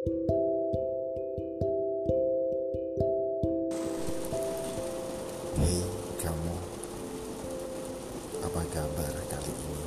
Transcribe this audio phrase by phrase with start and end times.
[0.00, 0.16] Hei
[6.16, 6.56] kamu,
[8.40, 9.84] apa kabar kali ini?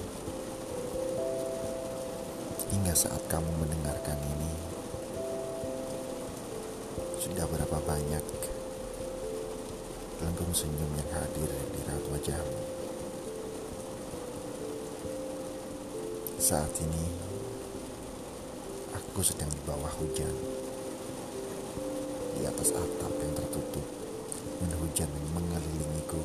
[2.70, 4.54] Hingga saat kamu mendengarkan ini,
[7.18, 8.22] sudah berapa banyak
[10.22, 12.62] gelembung senyum yang hadir di raut wajahmu?
[16.38, 17.33] Saat ini,
[18.94, 20.34] aku sedang di bawah hujan,
[22.38, 23.86] di atas atap yang tertutup
[24.62, 26.22] dan hujan yang mengelilingiku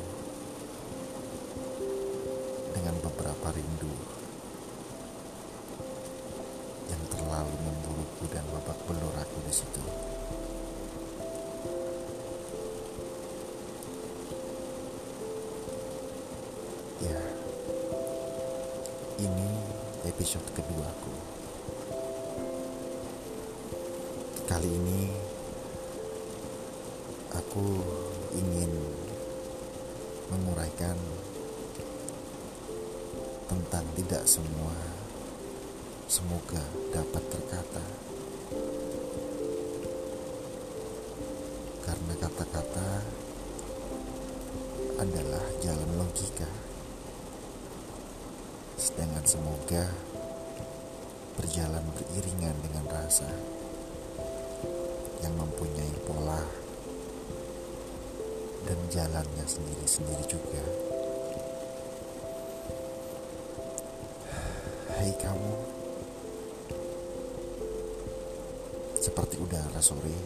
[2.77, 3.93] dengan beberapa rindu
[6.89, 9.83] yang terlalu memburuku dan babak belur aku di situ.
[16.99, 17.19] Ya,
[19.23, 19.49] ini
[20.05, 21.38] episode keduaku.
[24.49, 25.05] Kali ini
[27.37, 27.85] aku
[28.33, 28.73] ingin
[30.33, 30.97] menguraikan
[33.45, 34.73] tentang tidak semua
[36.09, 37.85] semoga dapat terkata.
[41.85, 43.05] Karena kata-kata
[44.97, 46.49] adalah jalan logika.
[48.81, 49.93] Sedangkan semoga
[51.37, 53.29] berjalan beriringan dengan rasa
[55.23, 56.41] yang mempunyai pola
[58.67, 60.63] dan jalannya sendiri-sendiri juga.
[64.99, 65.53] Hai kamu,
[68.99, 70.17] seperti udara sore.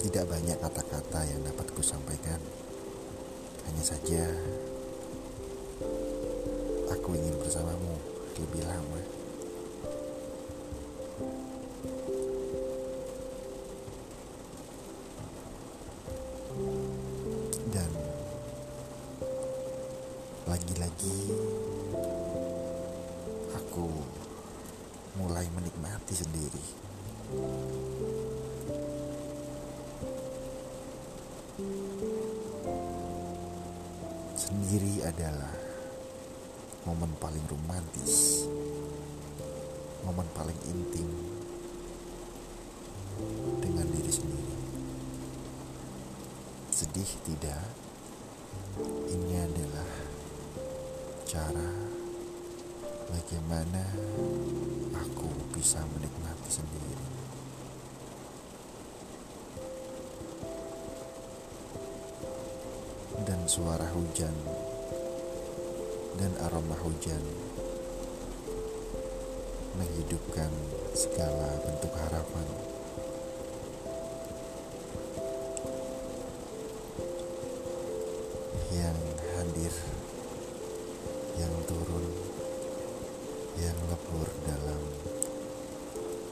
[0.00, 2.42] Tidak banyak kata-kata yang dapat ku sampaikan.
[3.70, 4.26] Hanya saja,
[6.90, 9.00] aku ingin bersamamu lebih lama.
[17.70, 17.90] Dan
[20.50, 21.18] lagi-lagi
[23.54, 23.86] aku
[25.18, 26.64] mulai menikmati sendiri.
[34.34, 35.69] Sendiri adalah
[36.88, 38.44] momen paling romantis,
[40.08, 41.08] momen paling intim
[43.60, 44.54] dengan diri sendiri.
[46.72, 47.60] Sedih tidak?
[49.12, 49.90] Ini adalah
[51.28, 51.68] cara
[53.12, 53.82] bagaimana
[54.96, 57.06] aku bisa menikmati sendiri.
[63.20, 64.32] Dan suara hujan
[66.20, 67.24] dan aroma hujan
[69.80, 70.52] menghidupkan
[70.92, 72.46] segala bentuk harapan.
[78.70, 79.00] yang
[79.34, 79.74] hadir,
[81.34, 82.06] yang turun,
[83.58, 84.82] yang lebur dalam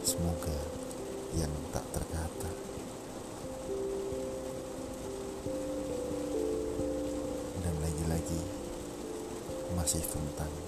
[0.07, 0.55] semoga
[1.35, 2.68] yang tak terkata.
[9.89, 10.68] Dan lagi-lagi masih tentang